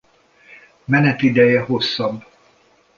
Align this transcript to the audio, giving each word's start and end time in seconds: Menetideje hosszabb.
Menetideje 0.85 1.59
hosszabb. 1.59 2.23